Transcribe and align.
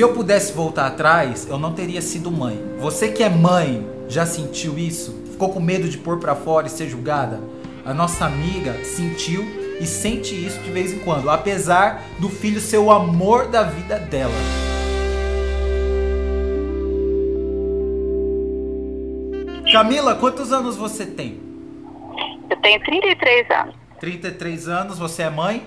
Se 0.00 0.04
eu 0.04 0.14
pudesse 0.14 0.54
voltar 0.54 0.86
atrás, 0.86 1.46
eu 1.46 1.58
não 1.58 1.74
teria 1.74 2.00
sido 2.00 2.30
mãe. 2.30 2.58
Você 2.78 3.12
que 3.12 3.22
é 3.22 3.28
mãe, 3.28 3.86
já 4.08 4.24
sentiu 4.24 4.78
isso? 4.78 5.12
Ficou 5.30 5.52
com 5.52 5.60
medo 5.60 5.90
de 5.90 5.98
pôr 5.98 6.18
para 6.18 6.34
fora 6.34 6.66
e 6.66 6.70
ser 6.70 6.88
julgada? 6.88 7.38
A 7.84 7.92
nossa 7.92 8.24
amiga 8.24 8.82
sentiu 8.82 9.44
e 9.78 9.84
sente 9.84 10.34
isso 10.34 10.58
de 10.60 10.70
vez 10.70 10.94
em 10.94 11.00
quando, 11.00 11.28
apesar 11.28 12.02
do 12.18 12.30
filho 12.30 12.62
ser 12.62 12.78
o 12.78 12.90
amor 12.90 13.48
da 13.48 13.62
vida 13.64 13.98
dela. 13.98 14.32
Camila, 19.70 20.14
quantos 20.14 20.50
anos 20.50 20.78
você 20.78 21.04
tem? 21.04 21.38
Eu 22.48 22.56
tenho 22.62 22.82
33 22.84 23.50
anos. 23.50 23.74
33 24.00 24.66
anos, 24.66 24.98
você 24.98 25.24
é 25.24 25.28
mãe? 25.28 25.66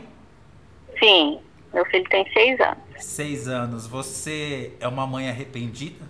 Sim, 0.98 1.38
meu 1.72 1.86
filho 1.86 2.09
tem 2.09 2.27
6 2.34 2.59
anos. 2.62 2.83
6 3.03 3.48
anos. 3.48 3.88
Você 3.88 4.73
é 4.80 4.88
uma 4.88 5.05
mãe 5.05 5.30
arrependida? 5.30 6.05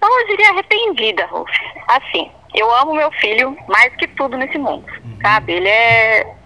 Não, 0.00 0.20
eu 0.20 0.26
diria 0.28 0.50
arrependida, 0.50 1.26
Rolf. 1.26 1.50
Assim, 1.88 2.30
eu 2.54 2.72
amo 2.76 2.94
meu 2.94 3.10
filho 3.12 3.56
mais 3.68 3.94
que 3.96 4.06
tudo 4.08 4.36
nesse 4.36 4.58
mundo, 4.58 4.86
uhum. 5.04 5.18
sabe? 5.20 5.52
Ele 5.54 5.68
é, 5.68 6.36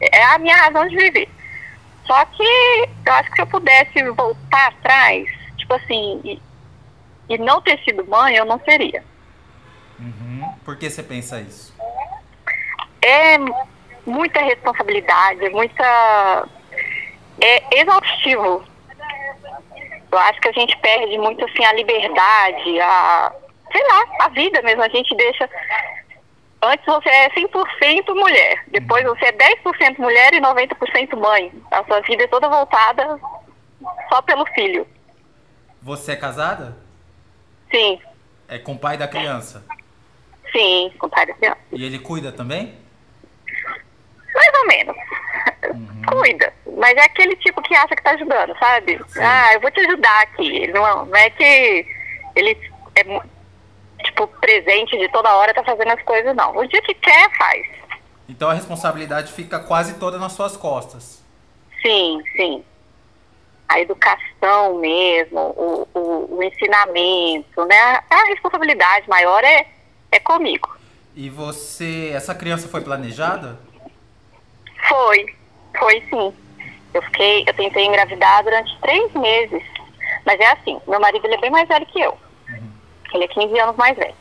é 0.00 0.24
a 0.24 0.38
minha 0.38 0.56
razão 0.56 0.86
de 0.88 0.96
viver. 0.96 1.28
Só 2.06 2.24
que 2.24 2.42
eu 3.06 3.12
acho 3.12 3.30
que 3.30 3.36
se 3.36 3.42
eu 3.42 3.46
pudesse 3.46 4.02
voltar 4.10 4.68
atrás, 4.68 5.28
tipo 5.56 5.72
assim, 5.74 6.20
e, 6.24 6.42
e 7.28 7.38
não 7.38 7.60
ter 7.60 7.78
sido 7.84 8.04
mãe, 8.06 8.34
eu 8.34 8.44
não 8.44 8.58
seria. 8.60 9.04
Uhum. 9.98 10.52
Por 10.64 10.76
que 10.76 10.90
você 10.90 11.02
pensa 11.02 11.40
isso? 11.40 11.74
É 13.02 13.38
muita 14.04 14.42
responsabilidade, 14.42 15.48
muita. 15.50 16.48
É 17.40 17.80
exaustivo. 17.80 18.64
Eu 20.10 20.18
acho 20.18 20.40
que 20.40 20.48
a 20.48 20.52
gente 20.52 20.76
perde 20.78 21.16
muito 21.18 21.44
assim 21.44 21.64
a 21.64 21.72
liberdade, 21.72 22.80
a. 22.80 23.32
sei 23.70 23.82
lá, 23.86 24.04
a 24.20 24.28
vida 24.30 24.60
mesmo. 24.62 24.82
A 24.82 24.88
gente 24.88 25.14
deixa. 25.14 25.48
Antes 26.62 26.84
você 26.84 27.08
é 27.08 27.30
100% 27.30 28.14
mulher, 28.14 28.64
depois 28.68 29.02
você 29.04 29.26
é 29.26 29.32
10% 29.32 29.98
mulher 29.98 30.34
e 30.34 30.40
90% 30.40 31.16
mãe. 31.16 31.52
A 31.70 31.82
sua 31.84 32.00
vida 32.00 32.24
é 32.24 32.28
toda 32.28 32.48
voltada 32.48 33.18
só 34.10 34.20
pelo 34.22 34.44
filho. 34.46 34.86
Você 35.80 36.12
é 36.12 36.16
casada? 36.16 36.76
Sim. 37.70 37.98
É 38.46 38.58
com 38.58 38.72
o 38.72 38.78
pai 38.78 38.98
da 38.98 39.08
criança? 39.08 39.64
Sim, 40.52 40.92
com 40.98 41.06
o 41.06 41.10
pai 41.10 41.24
da 41.24 41.34
criança. 41.34 41.58
E 41.72 41.84
ele 41.84 41.98
cuida 41.98 42.30
também? 42.32 42.74
Mais 44.34 44.52
ou 44.58 44.66
menos. 44.66 44.96
Uhum. 45.72 46.02
Cuida. 46.02 46.52
Mas 46.80 46.96
é 46.96 47.02
aquele 47.02 47.36
tipo 47.36 47.60
que 47.60 47.74
acha 47.76 47.94
que 47.94 48.02
tá 48.02 48.12
ajudando, 48.12 48.58
sabe? 48.58 48.98
Sim. 49.08 49.20
Ah, 49.22 49.52
eu 49.52 49.60
vou 49.60 49.70
te 49.70 49.80
ajudar 49.80 50.22
aqui. 50.22 50.66
Não, 50.68 51.04
não 51.04 51.16
é 51.16 51.28
que 51.28 51.86
ele 52.34 52.56
é 52.96 53.20
tipo 54.02 54.26
presente 54.26 54.96
de 54.96 55.06
toda 55.10 55.30
hora 55.36 55.52
tá 55.52 55.62
fazendo 55.62 55.90
as 55.90 56.02
coisas, 56.02 56.34
não. 56.34 56.56
O 56.56 56.66
dia 56.66 56.80
que 56.80 56.94
quer, 56.94 57.36
faz. 57.36 57.66
Então 58.26 58.48
a 58.48 58.54
responsabilidade 58.54 59.30
fica 59.30 59.60
quase 59.60 59.98
toda 59.98 60.16
nas 60.16 60.32
suas 60.32 60.56
costas. 60.56 61.22
Sim, 61.82 62.22
sim. 62.34 62.64
A 63.68 63.78
educação 63.78 64.78
mesmo, 64.78 65.38
o, 65.38 65.88
o, 65.92 66.36
o 66.38 66.42
ensinamento, 66.42 67.62
né? 67.66 68.00
A 68.08 68.24
responsabilidade 68.28 69.06
maior 69.06 69.44
é, 69.44 69.66
é 70.10 70.18
comigo. 70.18 70.74
E 71.14 71.28
você, 71.28 72.10
essa 72.14 72.34
criança 72.34 72.68
foi 72.68 72.80
planejada? 72.80 73.58
Foi, 74.88 75.26
foi 75.78 76.02
sim. 76.08 76.34
Eu 76.92 77.02
fiquei, 77.02 77.44
eu 77.46 77.54
tentei 77.54 77.84
engravidar 77.84 78.42
durante 78.42 78.78
três 78.80 79.12
meses. 79.12 79.62
Mas 80.24 80.40
é 80.40 80.46
assim, 80.52 80.80
meu 80.86 81.00
marido 81.00 81.24
ele 81.26 81.34
é 81.34 81.40
bem 81.40 81.50
mais 81.50 81.68
velho 81.68 81.86
que 81.86 82.00
eu. 82.00 82.16
Uhum. 82.48 82.72
Ele 83.14 83.24
é 83.24 83.28
15 83.28 83.58
anos 83.58 83.76
mais 83.76 83.96
velho. 83.96 84.14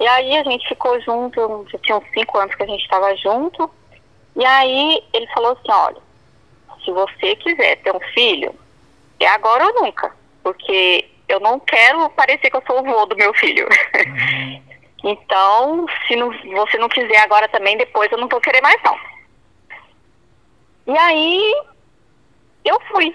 E 0.00 0.06
aí 0.06 0.36
a 0.36 0.42
gente 0.42 0.68
ficou 0.68 1.00
junto, 1.00 1.66
já 1.70 1.78
tinha 1.78 1.96
uns 1.96 2.10
5 2.12 2.38
anos 2.38 2.54
que 2.54 2.62
a 2.62 2.66
gente 2.66 2.82
estava 2.82 3.14
junto. 3.16 3.70
E 4.36 4.44
aí 4.44 5.02
ele 5.12 5.26
falou 5.28 5.52
assim, 5.52 5.70
olha, 5.70 6.02
se 6.84 6.90
você 6.90 7.36
quiser 7.36 7.76
ter 7.76 7.94
um 7.94 8.00
filho, 8.12 8.54
é 9.20 9.28
agora 9.28 9.66
ou 9.66 9.82
nunca. 9.82 10.14
Porque 10.42 11.08
eu 11.28 11.40
não 11.40 11.58
quero 11.60 12.10
parecer 12.10 12.50
que 12.50 12.56
eu 12.56 12.62
sou 12.66 12.80
o 12.80 12.82
vô 12.82 13.06
do 13.06 13.16
meu 13.16 13.32
filho. 13.34 13.66
Uhum. 13.66 14.62
então, 15.10 15.86
se 16.06 16.16
não, 16.16 16.30
você 16.30 16.76
não 16.78 16.88
quiser 16.88 17.18
agora 17.18 17.48
também, 17.48 17.76
depois 17.76 18.10
eu 18.10 18.18
não 18.18 18.28
vou 18.28 18.40
querer 18.40 18.60
mais 18.60 18.80
não. 18.82 18.98
E 20.86 20.98
aí 20.98 21.54
eu 22.64 22.80
fui, 22.88 23.14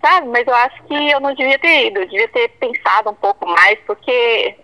sabe? 0.00 0.28
Mas 0.28 0.46
eu 0.46 0.54
acho 0.54 0.82
que 0.84 1.10
eu 1.10 1.20
não 1.20 1.34
devia 1.34 1.58
ter 1.58 1.86
ido, 1.86 2.00
eu 2.00 2.08
devia 2.08 2.28
ter 2.28 2.48
pensado 2.50 3.10
um 3.10 3.14
pouco 3.14 3.46
mais, 3.46 3.78
porque, 3.86 4.56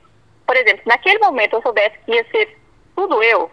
por 0.46 0.56
exemplo, 0.56 0.82
naquele 0.86 1.18
momento 1.18 1.54
eu 1.54 1.62
soubesse 1.62 1.98
que 2.04 2.12
ia 2.12 2.24
ser 2.30 2.58
tudo 2.94 3.22
eu. 3.22 3.50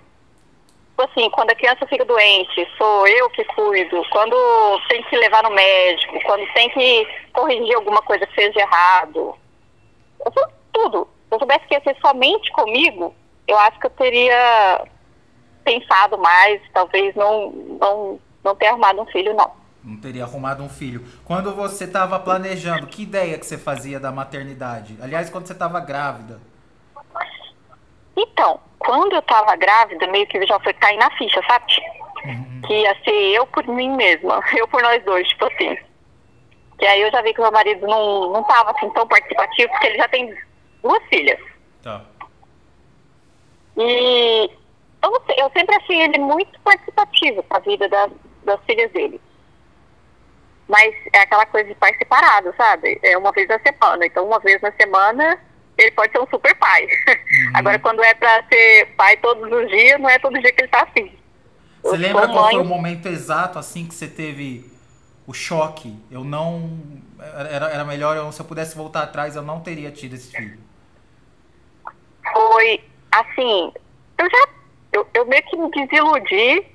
Tipo 0.89 1.03
assim, 1.03 1.29
quando 1.31 1.51
a 1.51 1.55
criança 1.55 1.87
fica 1.87 2.05
doente, 2.05 2.67
sou 2.77 3.07
eu 3.07 3.29
que 3.31 3.43
cuido. 3.45 4.03
Quando 4.11 4.35
tem 4.89 5.01
que 5.03 5.15
levar 5.15 5.41
no 5.43 5.49
médico, 5.49 6.19
quando 6.23 6.45
tem 6.53 6.69
que 6.69 7.07
corrigir 7.33 7.75
alguma 7.75 8.01
coisa 8.01 8.27
que 8.27 8.49
de 8.49 8.59
errado. 8.59 9.35
Eu 10.23 10.31
sou 10.31 10.47
tudo. 10.71 11.07
Se 11.27 11.35
eu 11.35 11.39
soubesse 11.39 11.65
que 11.65 11.73
ia 11.73 11.81
ser 11.81 11.97
somente 12.01 12.51
comigo, 12.51 13.15
eu 13.47 13.57
acho 13.57 13.79
que 13.79 13.87
eu 13.87 13.91
teria 13.91 14.85
pensado 15.63 16.17
mais, 16.17 16.61
talvez 16.73 17.15
não, 17.15 17.51
não 17.51 18.19
não 18.43 18.55
ter 18.55 18.67
arrumado 18.67 19.01
um 19.01 19.05
filho, 19.07 19.33
não. 19.35 19.51
Não 19.83 19.97
teria 19.97 20.23
arrumado 20.23 20.63
um 20.63 20.69
filho. 20.69 21.03
Quando 21.25 21.55
você 21.55 21.85
estava 21.85 22.19
planejando, 22.19 22.85
que 22.85 23.03
ideia 23.03 23.37
que 23.37 23.45
você 23.45 23.57
fazia 23.57 23.99
da 23.99 24.11
maternidade? 24.11 24.95
Aliás, 25.01 25.29
quando 25.29 25.47
você 25.47 25.53
estava 25.53 25.79
grávida? 25.79 26.39
Então, 28.15 28.59
quando 28.77 29.13
eu 29.13 29.19
estava 29.19 29.55
grávida, 29.55 30.07
meio 30.07 30.27
que 30.27 30.45
já 30.45 30.59
foi 30.59 30.73
cair 30.73 30.97
na 30.97 31.09
ficha, 31.17 31.41
sabe? 31.47 31.65
Uhum. 32.25 32.61
Que 32.67 32.81
ia 32.81 32.95
ser 33.03 33.35
eu 33.35 33.47
por 33.47 33.65
mim 33.67 33.95
mesma, 33.95 34.43
eu 34.55 34.67
por 34.67 34.81
nós 34.83 35.03
dois, 35.03 35.27
tipo 35.27 35.45
assim. 35.45 35.77
Que 36.77 36.85
aí 36.85 37.01
eu 37.01 37.11
já 37.11 37.21
vi 37.21 37.33
que 37.33 37.41
meu 37.41 37.51
marido 37.51 37.87
não, 37.87 38.31
não 38.31 38.43
tava 38.43 38.71
assim 38.71 38.89
tão 38.91 39.07
participativo, 39.07 39.69
porque 39.71 39.87
ele 39.87 39.97
já 39.97 40.07
tem 40.07 40.35
duas 40.83 41.03
filhas. 41.05 41.39
Tá. 41.81 42.03
E 43.77 44.51
eu, 45.03 45.23
eu 45.37 45.51
sempre 45.55 45.75
achei 45.75 46.01
ele 46.01 46.19
muito 46.19 46.59
participativo 46.61 47.43
com 47.43 47.57
a 47.57 47.59
vida 47.59 47.89
das, 47.89 48.11
das 48.43 48.59
filhas 48.65 48.91
dele. 48.91 49.19
Mas 50.71 50.95
é 51.11 51.19
aquela 51.19 51.45
coisa 51.45 51.67
de 51.67 51.75
pai 51.75 51.93
separado, 51.97 52.53
sabe? 52.55 52.97
É 53.03 53.17
uma 53.17 53.33
vez 53.33 53.45
na 53.49 53.59
semana. 53.59 54.05
Então, 54.05 54.25
uma 54.25 54.39
vez 54.39 54.61
na 54.61 54.71
semana, 54.71 55.37
ele 55.77 55.91
pode 55.91 56.13
ser 56.13 56.19
um 56.19 56.27
super 56.27 56.55
pai. 56.55 56.85
Uhum. 56.85 57.51
Agora, 57.55 57.77
quando 57.77 58.01
é 58.01 58.13
pra 58.13 58.41
ser 58.47 58.85
pai 58.95 59.17
todos 59.17 59.51
os 59.51 59.69
dias, 59.69 59.99
não 59.99 60.09
é 60.09 60.17
todo 60.17 60.39
dia 60.39 60.49
que 60.53 60.61
ele 60.61 60.69
tá 60.69 60.83
assim. 60.83 61.11
Você 61.83 61.95
eu 61.95 61.99
lembra 61.99 62.25
qual 62.29 62.45
mãe... 62.45 62.53
foi 62.53 62.61
o 62.61 62.65
momento 62.65 63.09
exato, 63.09 63.59
assim, 63.59 63.85
que 63.85 63.93
você 63.93 64.07
teve 64.07 64.71
o 65.27 65.33
choque? 65.33 65.93
Eu 66.09 66.23
não... 66.23 66.79
Era, 67.19 67.69
era 67.69 67.83
melhor, 67.83 68.15
eu, 68.15 68.31
se 68.31 68.39
eu 68.39 68.45
pudesse 68.45 68.73
voltar 68.73 69.03
atrás, 69.03 69.35
eu 69.35 69.41
não 69.41 69.59
teria 69.59 69.91
tido 69.91 70.13
esse 70.13 70.31
filho. 70.33 70.57
Foi, 72.31 72.81
assim, 73.11 73.73
eu 74.17 74.29
já... 74.31 74.47
Eu, 74.93 75.07
eu 75.13 75.25
meio 75.25 75.43
que 75.43 75.57
me 75.57 75.69
desiludi 75.69 76.65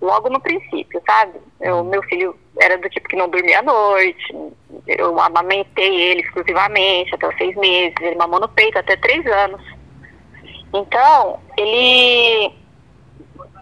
logo 0.00 0.28
no 0.28 0.40
princípio, 0.40 1.02
sabe? 1.06 1.38
Eu, 1.60 1.82
meu 1.84 2.02
filho 2.04 2.38
era 2.60 2.78
do 2.78 2.88
tipo 2.88 3.08
que 3.08 3.16
não 3.16 3.28
dormia 3.28 3.60
à 3.60 3.62
noite, 3.62 4.34
eu 4.86 5.18
amamentei 5.20 5.94
ele 5.94 6.20
exclusivamente 6.22 7.14
até 7.14 7.28
os 7.28 7.36
seis 7.36 7.54
meses, 7.56 7.94
ele 8.00 8.16
mamou 8.16 8.40
no 8.40 8.48
peito 8.48 8.78
até 8.78 8.96
três 8.96 9.26
anos. 9.26 9.60
Então, 10.72 11.40
ele. 11.56 12.52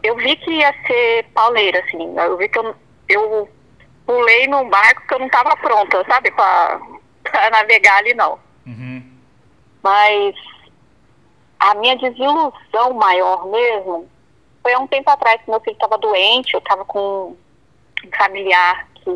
Eu 0.03 0.17
vi 0.17 0.37
que 0.37 0.51
ia 0.51 0.73
ser 0.87 1.25
pauleira, 1.35 1.81
assim. 1.81 2.15
Eu 2.17 2.37
vi 2.37 2.49
que 2.49 2.59
eu, 2.59 2.75
eu 3.09 3.49
pulei 4.05 4.47
num 4.47 4.69
barco 4.69 5.07
que 5.07 5.15
eu 5.15 5.19
não 5.19 5.27
estava 5.27 5.57
pronta, 5.57 6.05
sabe? 6.09 6.31
Pra, 6.33 6.81
pra 7.25 7.51
navegar 7.51 7.99
ali, 7.99 8.15
não. 8.15 8.39
Uhum. 8.67 9.03
Mas 9.83 10.35
a 11.59 11.75
minha 11.75 11.97
desilusão 11.97 12.93
maior 12.95 13.47
mesmo 13.47 14.09
foi 14.67 14.75
há 14.75 14.81
um 14.81 14.87
tempo 14.89 15.09
atrás 15.09 15.41
que 15.41 15.49
meu 15.49 15.61
filho 15.61 15.75
estava 15.75 15.97
doente, 15.97 16.53
eu 16.53 16.59
estava 16.59 16.85
com 16.85 17.37
um 18.05 18.17
familiar 18.19 18.89
que 18.97 19.11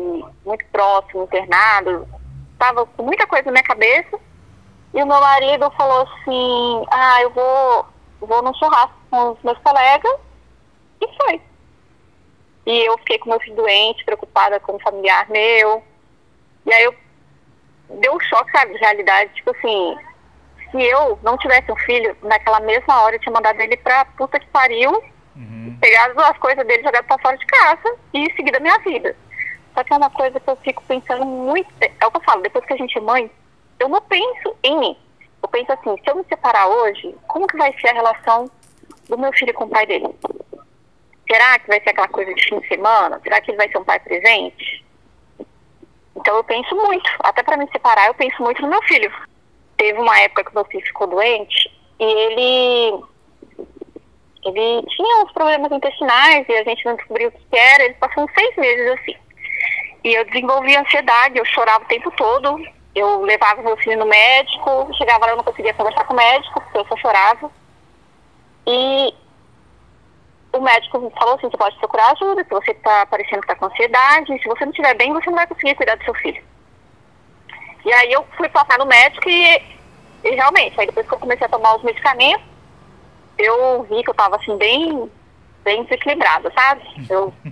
muito 0.45 0.65
próximo, 0.71 1.23
internado, 1.23 2.07
estava 2.53 2.85
com 2.85 3.03
muita 3.03 3.27
coisa 3.27 3.47
na 3.47 3.51
minha 3.51 3.63
cabeça. 3.63 4.17
E 4.93 5.03
o 5.03 5.05
meu 5.05 5.19
marido 5.19 5.69
falou 5.71 6.03
assim, 6.03 6.85
ah, 6.89 7.21
eu 7.21 7.31
vou, 7.31 7.85
vou 8.21 8.41
no 8.41 8.55
churrasco 8.55 8.95
com 9.09 9.31
os 9.31 9.43
meus 9.43 9.57
colegas. 9.57 10.19
E 11.01 11.07
foi. 11.17 11.41
E 12.65 12.87
eu 12.87 12.97
fiquei 12.99 13.19
com 13.19 13.31
meu 13.31 13.39
filho 13.41 13.57
doente, 13.57 14.05
preocupada 14.05 14.57
com 14.61 14.77
o 14.77 14.81
familiar 14.81 15.29
meu. 15.29 15.83
E 16.65 16.73
aí 16.73 16.83
eu 16.85 16.95
deu 17.99 18.15
um 18.15 18.19
choque, 18.21 18.51
sabe, 18.53 18.71
de 18.71 18.79
realidade. 18.79 19.33
Tipo 19.33 19.51
assim, 19.51 19.97
se 20.71 20.81
eu 20.81 21.19
não 21.21 21.37
tivesse 21.37 21.69
um 21.69 21.77
filho, 21.77 22.15
naquela 22.21 22.61
mesma 22.61 23.01
hora 23.01 23.17
eu 23.17 23.19
tinha 23.19 23.33
mandado 23.33 23.59
ele 23.59 23.75
pra 23.75 24.05
puta 24.05 24.39
que 24.39 24.47
pariu 24.47 25.11
Pegar 25.79 26.11
as 26.17 26.37
coisas 26.37 26.65
dele, 26.65 26.83
jogar 26.83 27.03
pra 27.03 27.17
fora 27.19 27.37
de 27.37 27.45
casa 27.45 27.95
e 28.13 28.31
seguir 28.33 28.51
da 28.51 28.59
minha 28.59 28.77
vida. 28.79 29.15
Só 29.73 29.83
que 29.83 29.93
é 29.93 29.97
uma 29.97 30.09
coisa 30.09 30.39
que 30.39 30.49
eu 30.49 30.55
fico 30.57 30.83
pensando 30.83 31.25
muito. 31.25 31.69
É 31.81 32.05
o 32.05 32.11
que 32.11 32.17
eu 32.17 32.23
falo, 32.23 32.41
depois 32.41 32.65
que 32.65 32.73
a 32.73 32.77
gente 32.77 32.97
é 32.97 33.01
mãe, 33.01 33.31
eu 33.79 33.89
não 33.89 34.01
penso 34.01 34.55
em 34.63 34.79
mim. 34.79 34.97
Eu 35.41 35.49
penso 35.49 35.71
assim, 35.71 35.95
se 36.03 36.09
eu 36.09 36.15
me 36.15 36.23
separar 36.25 36.67
hoje, 36.67 37.15
como 37.27 37.47
que 37.47 37.57
vai 37.57 37.73
ser 37.79 37.89
a 37.89 37.93
relação 37.93 38.49
do 39.09 39.17
meu 39.17 39.31
filho 39.33 39.53
com 39.53 39.65
o 39.65 39.69
pai 39.69 39.85
dele? 39.85 40.07
Será 41.29 41.57
que 41.59 41.67
vai 41.67 41.81
ser 41.81 41.89
aquela 41.89 42.07
coisa 42.07 42.33
de 42.33 42.43
fim 42.43 42.59
de 42.59 42.67
semana? 42.67 43.19
Será 43.23 43.41
que 43.41 43.51
ele 43.51 43.57
vai 43.57 43.69
ser 43.69 43.77
um 43.77 43.83
pai 43.83 43.99
presente? 43.99 44.85
Então 46.15 46.35
eu 46.35 46.43
penso 46.43 46.75
muito. 46.75 47.09
Até 47.19 47.41
para 47.41 47.57
me 47.57 47.67
separar, 47.71 48.07
eu 48.07 48.13
penso 48.13 48.41
muito 48.43 48.61
no 48.61 48.67
meu 48.67 48.81
filho. 48.83 49.11
Teve 49.77 49.97
uma 49.99 50.19
época 50.19 50.43
que 50.43 50.53
meu 50.53 50.65
filho 50.65 50.85
ficou 50.85 51.07
doente 51.07 51.71
e 51.99 52.03
ele 52.03 53.03
ele 54.43 54.85
tinha 54.87 55.23
uns 55.23 55.31
problemas 55.31 55.71
intestinais 55.71 56.45
e 56.49 56.53
a 56.53 56.63
gente 56.63 56.85
não 56.85 56.95
descobriu 56.95 57.29
o 57.29 57.31
que 57.31 57.57
era. 57.57 57.83
Ele 57.83 57.93
passou 57.95 58.23
uns 58.23 58.33
seis 58.33 58.55
meses 58.55 58.99
assim. 58.99 59.15
E 60.03 60.13
eu 60.13 60.25
desenvolvi 60.25 60.75
ansiedade, 60.75 61.37
eu 61.37 61.45
chorava 61.45 61.83
o 61.83 61.87
tempo 61.87 62.11
todo. 62.11 62.59
Eu 62.93 63.21
levava 63.21 63.61
meu 63.61 63.77
filho 63.77 63.99
no 63.99 64.05
médico, 64.05 64.89
chegava 64.97 65.25
lá 65.25 65.31
eu 65.31 65.37
não 65.37 65.43
conseguia 65.43 65.73
conversar 65.73 66.03
com 66.05 66.13
o 66.13 66.17
médico, 66.17 66.59
porque 66.59 66.77
eu 66.77 66.85
só 66.85 66.97
chorava. 66.97 67.51
E 68.67 69.13
o 70.53 70.59
médico 70.59 71.11
falou 71.17 71.35
assim, 71.35 71.49
você 71.49 71.57
pode 71.57 71.77
procurar 71.77 72.11
ajuda, 72.11 72.43
se 72.43 72.49
você 72.49 72.71
está 72.71 73.05
parecendo 73.05 73.41
que 73.41 73.51
está 73.51 73.55
com 73.55 73.67
ansiedade, 73.67 74.37
se 74.41 74.47
você 74.47 74.65
não 74.65 74.71
estiver 74.71 74.93
bem, 74.95 75.13
você 75.13 75.29
não 75.29 75.37
vai 75.37 75.47
conseguir 75.47 75.75
cuidar 75.75 75.95
do 75.95 76.03
seu 76.03 76.13
filho. 76.15 76.43
E 77.85 77.93
aí 77.93 78.11
eu 78.11 78.25
fui 78.35 78.49
passar 78.49 78.77
no 78.77 78.85
médico 78.85 79.29
e, 79.29 79.61
e 80.25 80.35
realmente, 80.35 80.79
aí 80.79 80.85
depois 80.85 81.07
que 81.07 81.13
eu 81.13 81.19
comecei 81.19 81.45
a 81.45 81.49
tomar 81.49 81.75
os 81.75 81.83
medicamentos, 81.83 82.50
eu 83.41 83.83
vi 83.83 84.03
que 84.03 84.09
eu 84.09 84.13
estava 84.13 84.35
assim, 84.35 84.57
bem, 84.57 85.09
bem 85.63 85.83
desequilibrada, 85.83 86.51
sabe? 86.53 86.81
Eu, 87.09 87.33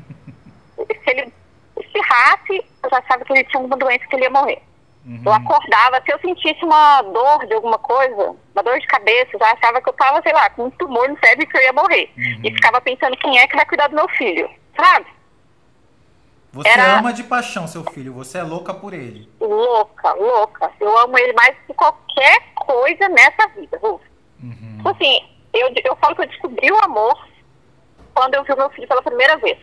se 0.77 1.09
ele 1.09 1.33
espirrasse, 1.79 2.65
eu 2.83 2.89
já 2.89 3.01
sabia 3.07 3.25
que 3.25 3.33
ele 3.33 3.43
tinha 3.45 3.59
alguma 3.59 3.77
doença 3.77 4.05
que 4.07 4.15
ele 4.15 4.23
ia 4.23 4.29
morrer. 4.29 4.61
Uhum. 5.05 5.21
Eu 5.25 5.33
acordava, 5.33 6.01
se 6.03 6.11
eu 6.11 6.19
sentisse 6.19 6.63
uma 6.63 7.01
dor 7.01 7.45
de 7.45 7.53
alguma 7.53 7.77
coisa, 7.77 8.35
uma 8.53 8.63
dor 8.63 8.79
de 8.79 8.87
cabeça, 8.87 9.37
já 9.39 9.51
achava 9.53 9.81
que 9.81 9.89
eu 9.89 9.93
tava, 9.93 10.21
sei 10.21 10.33
lá, 10.33 10.49
com 10.49 10.65
um 10.65 10.71
tumor 10.71 11.07
no 11.07 11.17
cérebro 11.19 11.47
que 11.47 11.57
eu 11.57 11.61
ia 11.61 11.73
morrer. 11.73 12.11
Uhum. 12.17 12.41
E 12.43 12.53
ficava 12.53 12.81
pensando 12.81 13.17
quem 13.17 13.39
é 13.39 13.47
que 13.47 13.55
vai 13.55 13.65
cuidar 13.65 13.87
do 13.87 13.95
meu 13.95 14.07
filho, 14.09 14.49
sabe? 14.77 15.05
Você 16.51 16.67
Era... 16.67 16.99
ama 16.99 17.13
de 17.13 17.23
paixão 17.23 17.67
seu 17.67 17.83
filho, 17.91 18.13
você 18.13 18.39
é 18.39 18.43
louca 18.43 18.73
por 18.73 18.93
ele. 18.93 19.29
Louca, 19.39 20.13
louca. 20.13 20.71
Eu 20.79 20.97
amo 20.97 21.17
ele 21.17 21.33
mais 21.33 21.55
que 21.65 21.73
qualquer 21.73 22.53
coisa 22.55 23.07
nessa 23.09 23.47
vida, 23.49 23.79
Ruf. 23.81 24.03
Uhum. 24.41 24.77
Tipo 24.77 24.89
assim, 24.89 25.29
eu, 25.53 25.71
eu 25.83 25.95
falo 25.97 26.15
que 26.15 26.21
eu 26.21 26.27
descobri 26.27 26.71
o 26.71 26.83
amor 26.83 27.27
quando 28.13 28.35
eu 28.35 28.43
vi 28.43 28.53
o 28.53 28.57
meu 28.57 28.69
filho 28.71 28.87
pela 28.87 29.01
primeira 29.01 29.37
vez. 29.37 29.57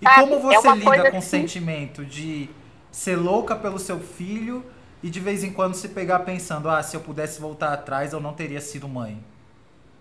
E 0.00 0.04
sabe? 0.04 0.20
como 0.20 0.40
você 0.40 0.68
é 0.68 0.74
lida 0.74 1.10
com 1.10 1.16
assim... 1.16 1.18
o 1.18 1.22
sentimento 1.22 2.04
de 2.04 2.48
ser 2.90 3.16
louca 3.16 3.56
pelo 3.56 3.78
seu 3.78 4.00
filho 4.00 4.64
e 5.02 5.10
de 5.10 5.20
vez 5.20 5.44
em 5.44 5.52
quando 5.52 5.74
se 5.74 5.88
pegar 5.88 6.20
pensando, 6.20 6.68
ah, 6.68 6.82
se 6.82 6.96
eu 6.96 7.00
pudesse 7.00 7.40
voltar 7.40 7.72
atrás, 7.72 8.12
eu 8.12 8.20
não 8.20 8.32
teria 8.32 8.60
sido 8.60 8.88
mãe? 8.88 9.22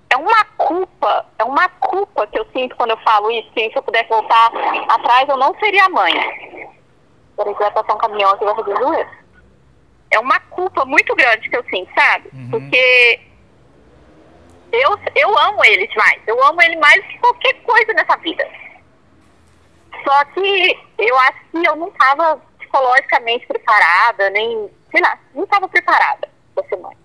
É 0.10 0.16
uma 0.16 0.46
culpa, 0.58 1.26
é 1.38 1.44
uma 1.44 1.68
culpa 1.70 2.26
que 2.28 2.40
eu 2.40 2.48
sinto 2.54 2.76
quando 2.76 2.92
eu 2.92 2.98
falo 2.98 3.30
isso, 3.30 3.50
se 3.54 3.72
eu 3.76 3.84
pudesse 3.84 4.10
voltar 4.10 4.52
atrás, 4.90 5.28
eu 5.28 5.38
não 5.38 5.54
seria 5.60 5.90
mãe. 5.90 6.14
Peraí 7.36 7.54
que 7.54 7.60
vai 7.60 7.72
passar 7.72 7.94
um 7.94 8.00
caminhão 8.00 8.32
aqui 8.32 8.46
vai 8.46 8.56
fazer 8.56 8.74
doer. 8.74 9.08
É 10.10 10.20
uma 10.20 10.40
culpa 10.40 10.86
muito 10.86 11.14
grande 11.16 11.50
que 11.50 11.58
eu 11.58 11.64
sinto, 11.66 11.92
sabe? 11.94 12.30
Uhum. 12.34 12.50
Porque 12.50 13.20
eu, 14.72 15.00
eu 15.16 15.38
amo 15.40 15.64
ele 15.66 15.88
demais. 15.88 16.22
Eu 16.28 16.44
amo 16.44 16.62
ele 16.62 16.76
mais 16.78 17.06
que 17.06 17.18
qualquer 17.20 17.54
coisa 17.64 17.94
nessa 17.94 18.16
vida. 18.18 18.48
Só 20.04 20.26
que 20.26 20.80
eu 20.98 21.20
acho 21.20 21.40
que 21.52 21.66
eu 21.66 21.76
não 21.76 21.88
estava 21.88 22.40
psicologicamente 22.60 23.48
preparada, 23.48 24.30
nem, 24.30 24.70
sei 24.92 25.02
lá, 25.02 25.18
não 25.34 25.44
estava 25.44 25.68
preparada 25.68 26.30
para 26.54 26.68
ser 26.68 26.78
mãe. 26.78 26.96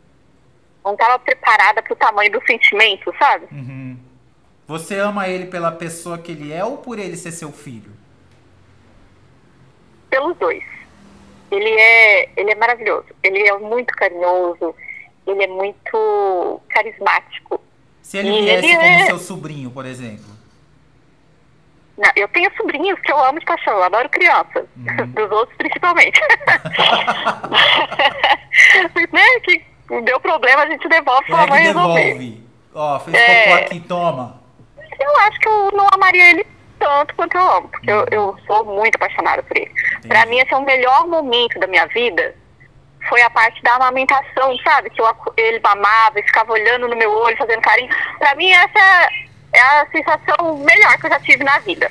Não 0.84 0.92
estava 0.92 1.18
preparada 1.18 1.82
para 1.82 1.92
o 1.92 1.96
tamanho 1.96 2.32
do 2.32 2.44
sentimento, 2.46 3.14
sabe? 3.18 3.46
Uhum. 3.52 3.98
Você 4.66 4.98
ama 4.98 5.28
ele 5.28 5.46
pela 5.46 5.70
pessoa 5.70 6.18
que 6.18 6.32
ele 6.32 6.52
é 6.52 6.64
ou 6.64 6.78
por 6.78 6.98
ele 6.98 7.16
ser 7.16 7.32
seu 7.32 7.52
filho? 7.52 7.92
Pelos 10.10 10.36
dois. 10.36 10.64
Ele 11.50 11.70
é, 11.70 12.30
ele 12.36 12.50
é 12.50 12.54
maravilhoso. 12.54 13.08
Ele 13.22 13.46
é 13.46 13.58
muito 13.58 13.94
carinhoso. 13.94 14.74
Ele 15.26 15.44
é 15.44 15.46
muito 15.46 16.60
carismático. 16.68 17.60
Se 18.02 18.18
ele 18.18 18.42
viesse 18.42 18.66
ele 18.66 18.76
como 18.76 18.86
é... 18.86 19.06
seu 19.06 19.18
sobrinho, 19.18 19.70
por 19.70 19.86
exemplo. 19.86 20.32
Não, 21.96 22.10
eu 22.16 22.26
tenho 22.28 22.50
sobrinhos 22.56 22.98
que 23.00 23.12
eu 23.12 23.24
amo 23.24 23.38
de 23.38 23.44
paixão, 23.44 23.74
eu 23.74 23.82
adoro 23.84 24.08
crianças. 24.08 24.64
Uhum. 24.76 25.06
Dos 25.14 25.30
outros 25.30 25.56
principalmente. 25.56 26.20
né? 29.12 29.40
Que 29.44 29.64
deu 30.02 30.18
problema, 30.20 30.62
a 30.62 30.66
gente 30.66 30.88
devolve 30.88 31.26
pra 31.26 31.44
é 31.44 31.46
mãe 31.46 31.64
devolve. 31.64 32.42
Ó, 32.74 32.98
fez 33.00 33.16
é... 33.16 33.44
cocô 33.44 33.54
aqui, 33.64 33.80
toma. 33.80 34.42
Eu 34.98 35.16
acho 35.20 35.38
que 35.38 35.48
eu 35.48 35.70
não 35.72 35.86
amaria 35.92 36.30
ele 36.30 36.46
tanto 36.78 37.14
quanto 37.14 37.36
eu 37.36 37.50
amo, 37.56 37.68
porque 37.68 37.90
eu, 37.90 38.04
eu 38.10 38.36
sou 38.46 38.64
muito 38.64 38.96
apaixonada 38.96 39.42
por 39.42 39.56
ele. 39.56 39.70
Entendi. 39.70 40.08
Pra 40.08 40.26
mim, 40.26 40.38
esse 40.38 40.52
é 40.52 40.56
o 40.56 40.64
melhor 40.64 41.06
momento 41.06 41.58
da 41.60 41.66
minha 41.66 41.86
vida. 41.86 42.34
Foi 43.08 43.20
a 43.22 43.30
parte 43.30 43.62
da 43.62 43.74
amamentação, 43.74 44.56
sabe? 44.58 44.90
Que 44.90 45.00
eu, 45.00 45.06
ele 45.36 45.60
mamava 45.60 46.20
e 46.20 46.22
ficava 46.22 46.52
olhando 46.52 46.88
no 46.88 46.96
meu 46.96 47.10
olho, 47.12 47.36
fazendo 47.36 47.60
carinho. 47.60 47.90
Pra 48.18 48.34
mim, 48.34 48.50
essa 48.50 49.08
é 49.52 49.60
a 49.60 49.86
sensação 49.90 50.58
melhor 50.58 50.98
que 50.98 51.06
eu 51.06 51.10
já 51.10 51.20
tive 51.20 51.44
na 51.44 51.58
vida. 51.58 51.90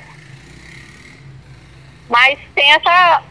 Mas 2.08 2.38
tem 2.54 2.72
essa. 2.72 3.22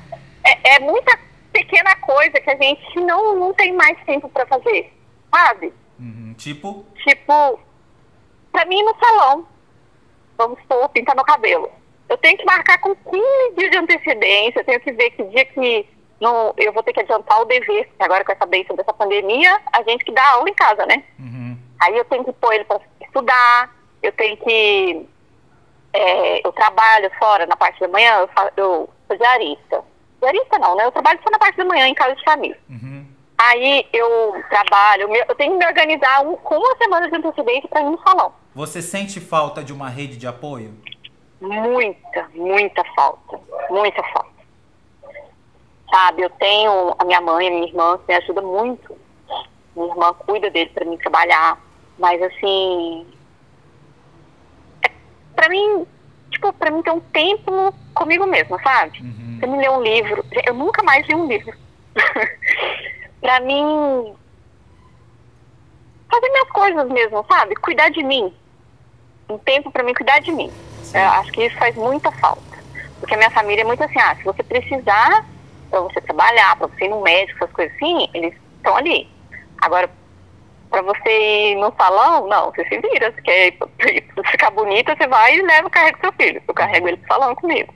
É, 0.43 0.75
é 0.75 0.79
muita 0.79 1.17
pequena 1.51 1.95
coisa 1.97 2.39
que 2.39 2.49
a 2.49 2.55
gente 2.55 2.99
não, 2.99 3.35
não 3.35 3.53
tem 3.53 3.73
mais 3.73 3.97
tempo 4.05 4.29
para 4.29 4.45
fazer, 4.45 4.91
sabe? 5.33 5.73
Uhum. 5.99 6.33
Tipo? 6.37 6.85
Tipo, 7.03 7.59
pra 8.51 8.65
mim 8.65 8.81
no 8.83 8.95
salão, 8.97 9.47
vamos 10.37 10.59
supor, 10.61 10.89
pintar 10.89 11.15
meu 11.15 11.25
cabelo. 11.25 11.69
Eu 12.09 12.17
tenho 12.17 12.37
que 12.37 12.45
marcar 12.45 12.79
com 12.79 12.95
15 12.95 13.55
dias 13.55 13.71
de 13.71 13.77
antecedência, 13.77 14.59
eu 14.59 14.65
tenho 14.65 14.79
que 14.79 14.91
ver 14.91 15.11
que 15.11 15.23
dia 15.25 15.45
que 15.45 15.87
não, 16.21 16.53
eu 16.55 16.71
vou 16.71 16.83
ter 16.83 16.93
que 16.93 16.99
adiantar 16.99 17.41
o 17.41 17.45
dever, 17.45 17.87
porque 17.87 18.03
agora 18.03 18.23
com 18.23 18.31
essa 18.31 18.45
bênção 18.45 18.75
dessa 18.75 18.93
pandemia, 18.93 19.59
a 19.73 19.81
gente 19.81 20.05
que 20.05 20.11
dá 20.11 20.23
aula 20.29 20.47
em 20.47 20.53
casa, 20.53 20.85
né? 20.85 21.03
Uhum. 21.17 21.57
Aí 21.81 21.97
eu 21.97 22.05
tenho 22.05 22.23
que 22.23 22.31
pôr 22.33 22.53
ele 22.53 22.63
para 22.63 22.79
estudar, 23.01 23.75
eu 24.03 24.11
tenho 24.11 24.37
que. 24.37 25.09
É, 25.91 26.47
eu 26.47 26.53
trabalho 26.53 27.11
fora 27.17 27.47
na 27.47 27.57
parte 27.57 27.79
da 27.79 27.87
manhã, 27.87 28.19
eu, 28.19 28.27
faço, 28.27 28.51
eu 28.55 28.89
sou 29.07 29.17
diarista. 29.17 29.83
Diarista 30.21 30.59
não, 30.59 30.75
né? 30.75 30.85
Eu 30.85 30.91
trabalho 30.91 31.19
só 31.23 31.31
na 31.31 31.39
parte 31.39 31.57
da 31.57 31.65
manhã 31.65 31.87
em 31.87 31.95
casa 31.95 32.15
de 32.15 32.23
família. 32.23 32.57
Uhum. 32.69 33.03
Aí 33.39 33.87
eu 33.91 34.35
trabalho, 34.47 35.09
eu 35.15 35.35
tenho 35.35 35.53
que 35.53 35.57
me 35.57 35.65
organizar 35.65 36.21
um, 36.21 36.35
com 36.37 36.55
uma 36.55 36.77
semana 36.77 37.09
de 37.09 37.15
antecedência 37.15 37.67
para 37.67 37.81
ir 37.81 37.85
no 37.89 37.99
salão. 38.03 38.31
Você 38.53 38.79
sente 38.79 39.19
falta 39.19 39.63
de 39.63 39.73
uma 39.73 39.89
rede 39.89 40.17
de 40.17 40.27
apoio? 40.27 40.71
Muita, 41.41 42.29
muita 42.35 42.83
falta. 42.95 43.39
Muita 43.71 44.03
falta. 44.03 44.30
Sabe, 45.91 46.21
eu 46.21 46.29
tenho 46.29 46.95
a 46.97 47.03
minha 47.03 47.19
mãe, 47.19 47.47
a 47.47 47.51
minha 47.51 47.67
irmã, 47.67 47.97
que 47.97 48.07
me 48.07 48.15
ajuda 48.15 48.41
muito. 48.41 48.97
Minha 49.75 49.89
irmã 49.89 50.13
cuida 50.13 50.49
dele 50.49 50.69
para 50.73 50.85
mim 50.85 50.97
trabalhar. 50.97 51.59
Mas 51.99 52.21
assim, 52.21 53.05
pra 55.35 55.49
mim, 55.49 55.85
tipo, 56.29 56.53
pra 56.53 56.71
mim 56.71 56.81
ter 56.81 56.91
um 56.91 57.01
tempo 57.01 57.73
comigo 57.93 58.25
mesma, 58.25 58.57
sabe? 58.63 59.01
Uhum. 59.01 59.37
Você 59.37 59.47
me 59.47 59.57
lê 59.57 59.69
um 59.69 59.81
livro. 59.81 60.25
Eu 60.45 60.53
nunca 60.53 60.81
mais 60.81 61.05
li 61.07 61.13
um 61.13 61.27
livro. 61.27 61.53
pra 63.19 63.41
mim. 63.41 64.15
Fazer 66.09 66.29
minhas 66.29 66.49
coisas 66.51 66.89
mesmo, 66.89 67.25
sabe? 67.29 67.55
Cuidar 67.55 67.89
de 67.89 68.01
mim. 68.01 68.33
Um 69.29 69.37
tempo 69.37 69.69
pra 69.71 69.83
mim 69.83 69.93
cuidar 69.93 70.19
de 70.19 70.31
mim. 70.31 70.49
Eu 70.93 71.09
acho 71.09 71.31
que 71.33 71.45
isso 71.45 71.57
faz 71.57 71.75
muita 71.75 72.11
falta. 72.13 72.41
Porque 72.99 73.13
a 73.13 73.17
minha 73.17 73.31
família 73.31 73.61
é 73.61 73.65
muito 73.65 73.83
assim, 73.83 73.99
ah, 73.99 74.15
se 74.15 74.23
você 74.23 74.43
precisar 74.43 75.25
pra 75.71 75.79
você 75.81 75.99
trabalhar, 76.01 76.55
pra 76.57 76.67
você 76.67 76.85
ir 76.85 76.89
no 76.89 77.01
médico, 77.01 77.43
essas 77.43 77.55
coisas 77.55 77.75
assim, 77.75 78.07
eles 78.13 78.35
estão 78.59 78.77
ali. 78.77 79.09
Agora, 79.63 79.89
Pra 80.71 80.81
você 80.81 81.51
ir 81.51 81.55
no 81.55 81.73
salão, 81.75 82.27
não, 82.29 82.49
você 82.49 82.63
se 82.63 82.79
vira. 82.79 83.11
Você 83.11 83.21
quer 83.21 83.57
ficar 84.31 84.51
bonita, 84.51 84.95
você 84.95 85.05
vai 85.05 85.35
e 85.35 85.41
leva 85.41 85.69
do 85.69 85.99
seu 85.99 86.13
filho. 86.13 86.41
Eu 86.47 86.53
carrego 86.53 86.87
ele 86.87 86.95
pro 86.95 87.07
salão 87.13 87.35
comigo. 87.35 87.73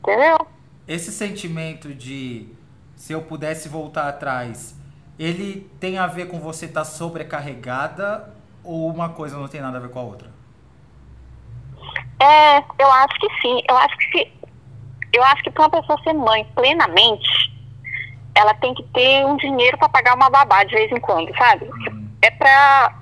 Entendeu? 0.00 0.44
Esse 0.88 1.12
sentimento 1.12 1.94
de 1.94 2.48
se 2.96 3.12
eu 3.12 3.22
pudesse 3.22 3.68
voltar 3.68 4.08
atrás, 4.08 4.76
ele 5.16 5.70
tem 5.78 5.96
a 5.96 6.08
ver 6.08 6.26
com 6.26 6.40
você 6.40 6.66
estar 6.66 6.80
tá 6.80 6.84
sobrecarregada 6.84 8.34
ou 8.64 8.90
uma 8.90 9.10
coisa 9.10 9.38
não 9.38 9.46
tem 9.46 9.60
nada 9.60 9.78
a 9.78 9.80
ver 9.80 9.90
com 9.90 10.00
a 10.00 10.02
outra? 10.02 10.32
É, 12.20 12.58
eu 12.58 12.90
acho 12.90 13.20
que 13.20 13.28
sim. 13.40 13.62
Eu 13.70 13.76
acho 13.76 13.96
que 13.98 14.18
se, 14.18 14.32
eu 15.14 15.22
acho 15.24 15.42
que 15.42 15.50
para 15.50 15.64
uma 15.64 15.70
pessoa 15.70 16.00
ser 16.02 16.12
mãe 16.12 16.44
plenamente, 16.54 17.52
ela 18.34 18.52
tem 18.54 18.74
que 18.74 18.82
ter 18.84 19.24
um 19.24 19.36
dinheiro 19.36 19.78
para 19.78 19.88
pagar 19.88 20.14
uma 20.14 20.28
babá 20.28 20.64
de 20.64 20.74
vez 20.74 20.90
em 20.90 21.00
quando, 21.00 21.34
sabe? 21.36 21.70
É 22.22 22.30
pra, 22.30 22.94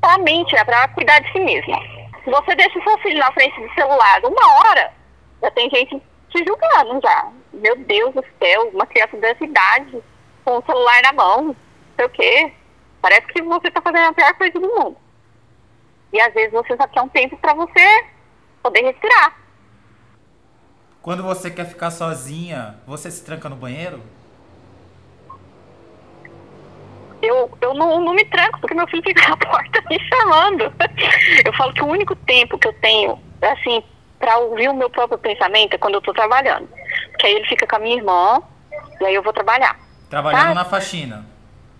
pra 0.00 0.18
mente, 0.18 0.54
é 0.56 0.64
pra 0.64 0.88
cuidar 0.88 1.18
de 1.20 1.32
si 1.32 1.40
mesma. 1.40 1.78
Se 2.22 2.30
você 2.30 2.54
deixa 2.54 2.78
o 2.78 2.82
seu 2.82 2.98
filho 2.98 3.18
na 3.18 3.32
frente 3.32 3.60
do 3.60 3.74
celular 3.74 4.20
uma 4.24 4.54
hora, 4.60 4.92
já 5.42 5.50
tem 5.50 5.68
gente 5.70 6.00
te 6.30 6.44
julgando 6.44 7.00
já. 7.02 7.28
Meu 7.52 7.76
Deus 7.76 8.14
do 8.14 8.24
céu, 8.38 8.70
uma 8.72 8.86
criança 8.86 9.16
dessa 9.16 9.44
idade, 9.44 10.02
com 10.44 10.58
o 10.58 10.64
celular 10.64 11.02
na 11.02 11.12
mão, 11.12 11.44
não 11.44 11.56
sei 11.96 12.06
o 12.06 12.10
quê. 12.10 12.52
Parece 13.00 13.26
que 13.28 13.42
você 13.42 13.70
tá 13.70 13.80
fazendo 13.80 14.10
a 14.10 14.12
pior 14.12 14.34
coisa 14.34 14.52
do 14.52 14.60
mundo. 14.60 14.96
E 16.12 16.20
às 16.20 16.32
vezes 16.34 16.52
você 16.52 16.76
só 16.76 16.86
quer 16.86 17.02
um 17.02 17.08
tempo 17.08 17.36
para 17.38 17.54
você 17.54 18.04
poder 18.62 18.82
respirar. 18.82 19.36
Quando 21.02 21.22
você 21.22 21.50
quer 21.50 21.66
ficar 21.66 21.90
sozinha, 21.90 22.76
você 22.86 23.10
se 23.10 23.24
tranca 23.24 23.48
no 23.48 23.56
banheiro? 23.56 24.02
Eu, 27.20 27.50
eu 27.60 27.74
não, 27.74 28.00
não 28.00 28.14
me 28.14 28.24
tranco, 28.24 28.60
porque 28.60 28.74
meu 28.74 28.86
filho 28.86 29.02
fica 29.02 29.28
na 29.28 29.36
porta 29.38 29.82
me 29.88 29.98
chamando. 30.08 30.72
Eu 31.44 31.52
falo 31.54 31.72
que 31.72 31.82
o 31.82 31.86
único 31.86 32.14
tempo 32.14 32.58
que 32.58 32.68
eu 32.68 32.72
tenho, 32.74 33.18
assim, 33.42 33.82
para 34.18 34.38
ouvir 34.38 34.68
o 34.68 34.74
meu 34.74 34.90
próprio 34.90 35.18
pensamento 35.18 35.74
é 35.74 35.78
quando 35.78 35.94
eu 35.94 36.00
tô 36.00 36.12
trabalhando. 36.12 36.68
Porque 37.10 37.26
aí 37.26 37.34
ele 37.34 37.46
fica 37.46 37.66
com 37.66 37.76
a 37.76 37.78
minha 37.78 37.96
irmã, 37.96 38.42
e 39.00 39.04
aí 39.04 39.14
eu 39.14 39.22
vou 39.22 39.32
trabalhar. 39.32 39.78
Trabalhando 40.08 40.48
tá? 40.48 40.54
na 40.54 40.64
faxina. 40.64 41.26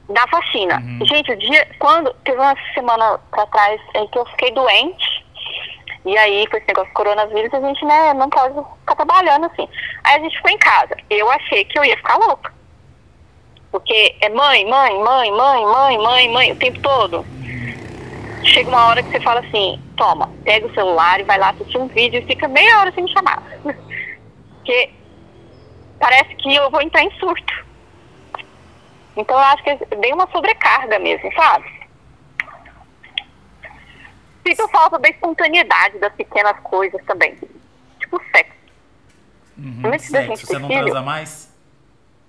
Na 0.09 0.27
faxina. 0.29 0.79
Uhum. 0.79 1.07
Gente, 1.07 1.33
o 1.33 1.37
dia. 1.37 1.69
Quando. 1.79 2.13
Teve 2.25 2.39
uma 2.39 2.55
semana 2.75 3.19
pra 3.31 3.47
trás 3.47 3.81
em 3.95 4.07
que 4.09 4.19
eu 4.19 4.27
fiquei 4.27 4.53
doente. 4.53 5.18
E 6.09 6.17
aí, 6.17 6.47
com 6.47 6.57
esse 6.57 6.67
negócio 6.67 6.89
de 6.89 6.95
coronavírus, 6.95 7.53
a 7.53 7.61
gente, 7.61 7.85
né, 7.85 8.15
não 8.15 8.31
pode 8.31 8.55
ficar 8.81 8.95
trabalhando 8.95 9.45
assim. 9.45 9.69
Aí 10.03 10.17
a 10.17 10.21
gente 10.21 10.35
ficou 10.39 10.51
em 10.51 10.57
casa. 10.57 10.97
Eu 11.11 11.31
achei 11.31 11.67
que 11.67 11.79
eu 11.79 11.85
ia 11.85 11.99
ficar 11.99 12.17
louca. 12.17 12.51
Porque 13.71 14.17
é 14.23 14.31
mãe, 14.31 14.65
mãe, 14.65 14.99
mãe, 15.03 15.31
mãe, 15.31 15.67
mãe, 15.67 15.99
mãe, 15.99 16.29
mãe, 16.31 16.53
o 16.53 16.57
tempo 16.57 16.81
todo. 16.81 17.27
Chega 18.43 18.71
uma 18.71 18.87
hora 18.87 19.03
que 19.03 19.11
você 19.11 19.21
fala 19.21 19.41
assim, 19.41 19.79
toma, 19.99 20.33
pega 20.45 20.67
o 20.67 20.73
celular 20.73 21.21
e 21.21 21.25
vai 21.25 21.37
lá 21.37 21.51
assistir 21.51 21.77
um 21.77 21.89
vídeo 21.89 22.23
e 22.23 22.27
fica 22.27 22.49
meia 22.49 22.81
hora 22.81 22.93
sem 22.93 23.05
me 23.05 23.13
chamar. 23.13 23.43
Porque 23.63 24.91
parece 26.01 26.35
que 26.37 26.55
eu 26.55 26.71
vou 26.71 26.81
entrar 26.81 27.03
em 27.03 27.11
surto. 27.19 27.67
Então 29.15 29.37
eu 29.37 29.45
acho 29.45 29.63
que 29.63 29.69
é 29.69 29.97
bem 29.97 30.15
uma 30.15 30.27
sobrecarga 30.31 30.99
mesmo, 30.99 31.31
sabe? 31.35 31.78
Sinto 34.57 34.69
falta 34.69 34.99
da 34.99 35.09
espontaneidade 35.09 35.99
das 35.99 36.13
pequenas 36.15 36.59
coisas 36.61 37.03
também. 37.05 37.37
Tipo 37.99 38.23
sexo. 38.33 38.53
Uhum, 39.59 39.99
sexo. 39.99 40.47
Você 40.47 40.59
não 40.59 40.69
transa 40.69 41.03
mais? 41.03 41.55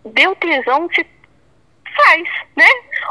Deu 0.06 0.36
tesão, 0.36 0.90
se 0.94 1.06
faz, 1.96 2.24
né? 2.56 2.66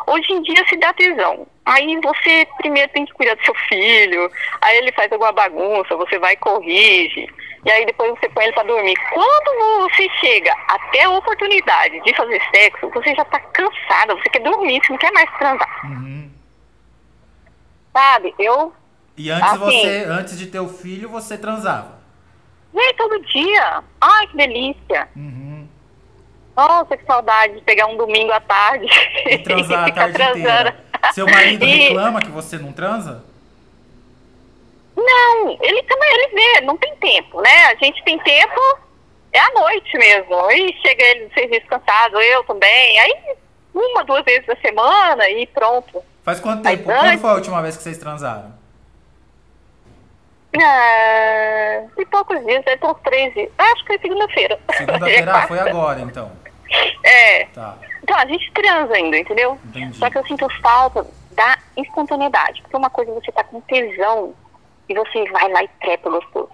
Hoje 0.07 0.33
em 0.33 0.43
dia 0.43 0.67
se 0.69 0.77
dá 0.77 0.93
tesão. 0.93 1.47
Aí 1.65 2.01
você 2.01 2.49
primeiro 2.57 2.91
tem 2.93 3.05
que 3.05 3.13
cuidar 3.13 3.35
do 3.35 3.45
seu 3.45 3.55
filho, 3.69 4.31
aí 4.63 4.79
ele 4.79 4.93
faz 4.93 5.13
alguma 5.13 5.33
bagunça, 5.33 5.95
você 5.97 6.19
vai 6.19 6.33
e 6.33 6.37
corrige, 6.39 7.29
e 7.65 7.71
aí 7.71 7.85
depois 7.85 8.11
você 8.13 8.29
põe 8.31 8.45
ele 8.45 8.55
para 8.55 8.63
dormir. 8.63 8.97
Quando 9.13 9.91
você 9.91 10.09
chega 10.21 10.53
até 10.67 11.03
a 11.03 11.11
oportunidade 11.11 12.01
de 12.01 12.15
fazer 12.15 12.41
sexo, 12.55 12.89
você 12.89 13.15
já 13.15 13.25
tá 13.27 13.39
cansada, 13.39 14.15
você 14.15 14.31
quer 14.31 14.41
dormir, 14.41 14.81
você 14.83 14.93
não 14.93 14.99
quer 14.99 15.13
mais 15.13 15.31
transar. 15.39 15.87
Uhum. 15.87 16.31
Sabe? 17.93 18.35
Eu. 18.39 18.73
E 19.19 19.31
antes 19.33 19.49
assim, 19.51 19.59
você, 19.59 20.05
antes 20.09 20.39
de 20.39 20.47
ter 20.47 20.61
o 20.61 20.69
filho, 20.69 21.09
você 21.09 21.37
transava? 21.37 21.99
E 22.73 22.95
todo 22.95 23.21
dia. 23.27 23.83
Ai, 24.01 24.27
que 24.29 24.37
delícia. 24.37 25.09
Uhum. 25.17 25.67
Nossa, 26.57 26.97
que 26.97 27.05
saudade 27.05 27.57
de 27.57 27.63
pegar 27.63 27.87
um 27.87 27.97
domingo 27.97 28.31
à 28.31 28.41
tarde. 28.41 28.87
E 29.27 29.39
transar 29.39 29.89
a 29.89 29.93
tarde 29.93 30.15
transando. 30.15 30.39
inteira. 30.39 30.85
Seu 31.13 31.27
marido 31.27 31.65
e... 31.65 31.69
reclama 31.69 32.21
que 32.21 32.31
você 32.31 32.59
não 32.59 32.73
transa? 32.73 33.25
Não, 34.97 35.59
ele 35.61 35.83
também 35.83 36.11
ele 36.13 36.29
vê, 36.35 36.61
não 36.63 36.77
tem 36.77 36.95
tempo, 36.97 37.41
né? 37.41 37.67
A 37.67 37.75
gente 37.77 38.03
tem 38.05 38.19
tempo, 38.19 38.61
é 39.33 39.39
à 39.39 39.51
noite 39.51 39.97
mesmo. 39.97 40.45
Aí 40.47 40.75
chega 40.83 41.05
ele 41.05 41.27
do 41.27 41.35
serviço 41.35 41.67
cansado, 41.67 42.21
eu 42.21 42.43
também. 42.45 42.99
Aí 43.01 43.15
uma, 43.75 44.05
duas 44.05 44.25
vezes 44.25 44.47
na 44.47 44.57
semana 44.57 45.29
e 45.31 45.47
pronto. 45.47 46.03
Faz 46.25 46.41
quanto 46.41 46.63
tempo? 46.63 46.91
Aí, 46.91 46.99
Quando 46.99 47.21
foi 47.21 47.31
a 47.31 47.35
última 47.35 47.63
vez 47.63 47.77
que 47.77 47.83
vocês 47.83 47.99
transaram? 47.99 48.53
Ah, 50.57 51.83
e 51.97 52.07
poucos 52.07 52.45
dias, 52.45 52.65
deve 52.65 52.79
ter 52.79 52.87
uns 52.87 53.01
três 53.03 53.35
dias. 53.35 53.51
Acho 53.59 53.83
que 53.83 53.87
foi 53.87 53.99
segunda-feira. 53.99 54.59
Segunda-feira, 54.77 55.33
ah, 55.33 55.47
foi 55.47 55.59
agora 55.61 56.01
então. 56.01 56.33
É. 57.05 57.45
Tá. 57.47 57.77
Então, 58.03 58.17
a 58.17 58.27
gente 58.27 58.51
transa 58.53 58.95
ainda, 58.95 59.19
entendeu? 59.19 59.59
Entendi. 59.67 59.97
Só 59.97 60.09
que 60.09 60.19
eu 60.19 60.27
sinto 60.27 60.49
falta 60.61 61.07
da 61.33 61.59
espontaneidade. 61.77 62.63
Porque 62.63 62.77
uma 62.77 62.91
coisa 62.91 63.11
é 63.11 63.15
você 63.15 63.33
tá 63.33 63.45
com 63.45 63.61
tesão 63.63 64.35
e 64.89 64.95
você 64.95 65.25
vai 65.31 65.51
lá 65.53 65.63
e 65.63 65.69
trepa 65.81 66.11
gostoso. 66.11 66.51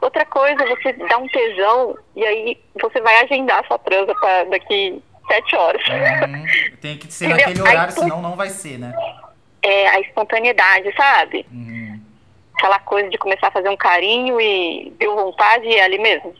Outra 0.00 0.24
coisa 0.26 0.62
é 0.62 0.66
você 0.68 0.92
dá 0.92 1.16
um 1.16 1.26
tesão 1.28 1.96
e 2.14 2.24
aí 2.24 2.60
você 2.80 3.00
vai 3.00 3.24
agendar 3.24 3.66
sua 3.66 3.78
transa 3.78 4.14
pra 4.14 4.44
daqui 4.44 5.02
sete 5.26 5.56
horas. 5.56 5.82
Uhum. 5.88 6.76
Tem 6.80 6.98
que 6.98 7.12
ser 7.12 7.26
entendeu? 7.30 7.46
naquele 7.46 7.62
horário, 7.62 7.92
senão 7.92 8.20
não 8.20 8.36
vai 8.36 8.50
ser, 8.50 8.78
né? 8.78 8.92
É, 9.62 9.88
a 9.88 10.00
espontaneidade, 10.00 10.94
sabe? 10.94 11.46
Uhum. 11.50 11.67
Aquela 12.58 12.80
coisa 12.80 13.08
de 13.08 13.16
começar 13.16 13.46
a 13.46 13.50
fazer 13.52 13.68
um 13.68 13.76
carinho 13.76 14.40
e 14.40 14.92
deu 14.98 15.14
vontade 15.14 15.64
e 15.64 15.76
é 15.76 15.84
ali 15.84 15.96
mesmo. 15.96 16.34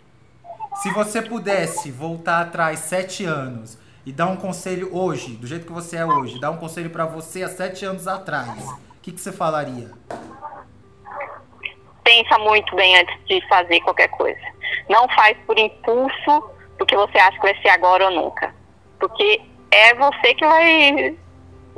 Se 0.83 0.91
você 0.91 1.23
pudesse 1.23 1.93
voltar 1.93 2.41
atrás 2.41 2.81
sete 2.81 3.25
anos 3.25 3.79
e 4.05 4.11
dar 4.11 4.27
um 4.27 4.35
conselho 4.35 4.93
hoje, 4.93 5.37
do 5.37 5.47
jeito 5.47 5.65
que 5.65 5.73
você 5.73 5.97
é 5.97 6.05
hoje, 6.05 6.41
dar 6.41 6.51
um 6.51 6.57
conselho 6.57 6.91
para 6.91 7.07
você 7.07 7.45
há 7.45 7.49
sete 7.49 7.85
anos 7.85 8.09
atrás, 8.09 8.69
o 8.69 9.01
que, 9.01 9.13
que 9.13 9.21
você 9.21 9.31
falaria? 9.31 9.93
Pensa 12.03 12.37
muito 12.41 12.75
bem 12.75 12.99
antes 12.99 13.17
de 13.27 13.41
fazer 13.47 13.81
qualquer 13.83 14.09
coisa. 14.09 14.41
Não 14.89 15.09
faz 15.11 15.39
por 15.47 15.57
impulso, 15.57 16.51
porque 16.77 16.97
você 16.97 17.17
acha 17.17 17.37
que 17.37 17.43
vai 17.43 17.63
ser 17.63 17.69
agora 17.69 18.07
ou 18.07 18.11
nunca. 18.11 18.53
Porque 18.99 19.41
é 19.71 19.95
você 19.95 20.35
que 20.35 20.45
vai 20.45 21.17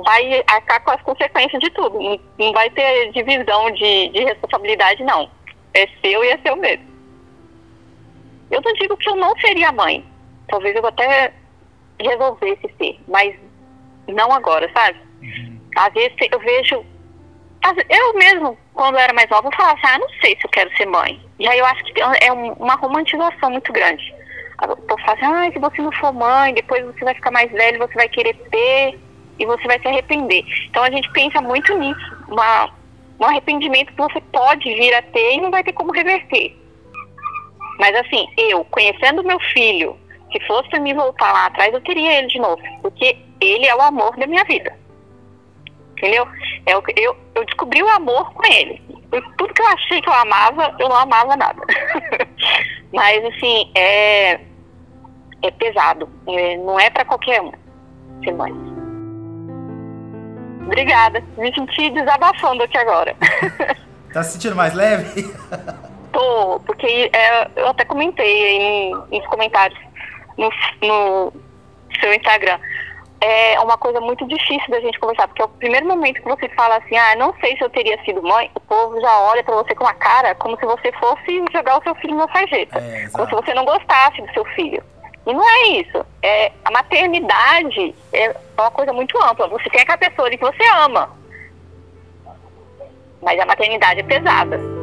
vai 0.02 0.42
arcar 0.46 0.82
com 0.82 0.90
as 0.90 1.02
consequências 1.02 1.60
de 1.60 1.70
tudo. 1.70 1.98
Não 2.38 2.52
vai 2.52 2.70
ter 2.70 3.12
divisão 3.12 3.70
de, 3.70 4.08
de 4.08 4.24
responsabilidade, 4.24 5.02
não. 5.04 5.30
É 5.74 5.86
seu 6.02 6.24
e 6.24 6.28
é 6.28 6.38
seu 6.38 6.56
mesmo. 6.56 6.90
Eu 8.50 8.60
não 8.62 8.72
digo 8.74 8.96
que 8.96 9.08
eu 9.08 9.16
não 9.16 9.36
seria 9.38 9.72
mãe. 9.72 10.04
Talvez 10.48 10.74
eu 10.74 10.84
até 10.84 11.32
resolvesse 12.00 12.72
ser, 12.78 12.98
mas 13.06 13.34
não 14.08 14.32
agora, 14.32 14.70
sabe? 14.74 14.98
Uhum. 15.22 15.60
Às 15.76 15.92
vezes 15.92 16.16
eu 16.30 16.38
vejo. 16.38 16.84
Eu 17.88 18.14
mesmo, 18.14 18.58
quando 18.72 18.94
eu 18.94 19.00
era 19.00 19.12
mais 19.12 19.28
nova, 19.28 19.46
eu 19.46 19.54
falava 19.54 19.78
assim, 19.78 19.94
ah, 19.94 19.98
não 19.98 20.08
sei 20.20 20.34
se 20.36 20.44
eu 20.44 20.50
quero 20.50 20.74
ser 20.76 20.86
mãe. 20.86 21.20
E 21.38 21.46
aí 21.46 21.58
eu 21.58 21.66
acho 21.66 21.84
que 21.84 22.00
é 22.00 22.32
uma 22.32 22.74
romantização 22.74 23.50
muito 23.50 23.70
grande. 23.72 24.14
O 24.62 24.76
povo 24.76 25.02
fala 25.02 25.18
assim, 25.18 25.26
ah, 25.26 25.52
se 25.52 25.58
você 25.58 25.82
não 25.82 25.92
for 25.92 26.12
mãe, 26.12 26.54
depois 26.54 26.84
você 26.84 27.04
vai 27.04 27.14
ficar 27.14 27.30
mais 27.30 27.52
velho, 27.52 27.78
você 27.78 27.94
vai 27.94 28.08
querer 28.08 28.34
ter 28.50 28.98
e 29.40 29.46
você 29.46 29.66
vai 29.66 29.80
se 29.80 29.88
arrepender. 29.88 30.44
Então 30.68 30.84
a 30.84 30.90
gente 30.90 31.10
pensa 31.12 31.40
muito 31.40 31.76
nisso, 31.78 32.16
uma, 32.28 32.70
um 33.18 33.24
arrependimento 33.24 33.92
que 33.92 34.02
você 34.02 34.20
pode 34.20 34.72
vir 34.74 34.94
a 34.94 35.02
ter 35.02 35.34
e 35.34 35.40
não 35.40 35.50
vai 35.50 35.64
ter 35.64 35.72
como 35.72 35.92
reverter. 35.92 36.56
Mas 37.78 37.96
assim, 37.96 38.26
eu, 38.36 38.62
conhecendo 38.66 39.24
meu 39.24 39.40
filho, 39.54 39.98
se 40.30 40.38
fosse 40.46 40.68
pra 40.68 40.78
me 40.78 40.92
voltar 40.92 41.32
lá 41.32 41.46
atrás, 41.46 41.72
eu 41.72 41.80
teria 41.80 42.18
ele 42.18 42.26
de 42.28 42.38
novo. 42.38 42.62
Porque 42.82 43.16
ele 43.40 43.66
é 43.66 43.74
o 43.74 43.80
amor 43.80 44.14
da 44.18 44.26
minha 44.26 44.44
vida. 44.44 44.78
Entendeu? 45.92 46.28
Eu, 46.66 46.78
é 46.78 46.92
eu, 46.96 47.16
eu 47.34 47.44
descobri 47.46 47.82
o 47.82 47.88
amor 47.88 48.32
com 48.34 48.46
ele. 48.46 48.80
Tudo 49.38 49.54
que 49.54 49.62
eu 49.62 49.66
achei 49.68 50.00
que 50.02 50.08
eu 50.08 50.14
amava, 50.14 50.76
eu 50.78 50.88
não 50.88 50.96
amava 50.96 51.36
nada. 51.36 51.60
Mas 52.92 53.24
assim, 53.24 53.70
é, 53.74 54.34
é 55.42 55.50
pesado. 55.58 56.08
É, 56.28 56.56
não 56.58 56.78
é 56.78 56.90
para 56.90 57.04
qualquer 57.04 57.40
um 57.40 57.52
ser 58.22 58.32
mãe. 58.34 58.69
Obrigada. 60.60 61.22
Me 61.36 61.52
senti 61.54 61.90
desabafando 61.90 62.62
aqui 62.62 62.78
agora. 62.78 63.16
tá 64.12 64.22
se 64.22 64.32
sentindo 64.32 64.56
mais 64.56 64.74
leve? 64.74 65.32
Tô, 66.12 66.60
porque 66.66 67.10
é, 67.12 67.48
eu 67.56 67.68
até 67.68 67.84
comentei 67.84 68.56
em, 68.56 68.94
nos 69.10 69.26
comentários 69.26 69.78
no, 70.36 70.50
no 70.82 71.32
seu 72.00 72.12
Instagram. 72.14 72.58
É 73.20 73.60
uma 73.60 73.76
coisa 73.76 74.00
muito 74.00 74.26
difícil 74.26 74.70
da 74.70 74.80
gente 74.80 74.98
conversar, 74.98 75.28
porque 75.28 75.42
é 75.42 75.44
o 75.44 75.48
primeiro 75.48 75.86
momento 75.86 76.22
que 76.22 76.28
você 76.28 76.48
fala 76.50 76.76
assim, 76.78 76.96
ah, 76.96 77.14
não 77.16 77.34
sei 77.38 77.54
se 77.56 77.62
eu 77.62 77.68
teria 77.68 78.02
sido 78.02 78.22
mãe, 78.22 78.50
o 78.54 78.60
povo 78.60 78.98
já 78.98 79.20
olha 79.20 79.44
para 79.44 79.56
você 79.56 79.74
com 79.74 79.84
uma 79.84 79.92
cara 79.92 80.34
como 80.36 80.58
se 80.58 80.64
você 80.64 80.90
fosse 80.92 81.44
jogar 81.52 81.78
o 81.78 81.82
seu 81.82 81.94
filho 81.96 82.16
na 82.16 82.26
sarjeta. 82.32 82.78
É, 82.78 83.08
como 83.12 83.28
se 83.28 83.34
você 83.34 83.52
não 83.52 83.64
gostasse 83.64 84.22
do 84.22 84.32
seu 84.32 84.44
filho. 84.56 84.82
E 85.30 85.32
não 85.32 85.48
é 85.48 85.68
isso. 85.80 86.04
É, 86.22 86.52
a 86.64 86.72
maternidade 86.72 87.94
é 88.12 88.34
uma 88.58 88.70
coisa 88.72 88.92
muito 88.92 89.16
ampla. 89.22 89.46
Você 89.46 89.70
tem 89.70 89.80
aquela 89.80 89.96
pessoa 89.96 90.28
que 90.28 90.36
você 90.38 90.64
ama. 90.76 91.08
Mas 93.22 93.38
a 93.38 93.46
maternidade 93.46 94.00
é 94.00 94.02
pesada. 94.02 94.79